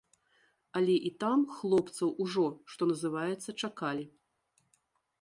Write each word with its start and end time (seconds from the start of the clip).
Але 0.79 0.95
і 1.09 1.11
там 1.25 1.43
хлопцаў 1.59 2.09
ужо, 2.27 2.47
што 2.75 2.91
называецца, 2.95 3.49
чакалі. 3.61 4.05